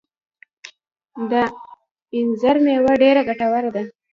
[1.31, 1.31] د
[2.17, 3.83] انځر مېوه ډیره ګټوره ده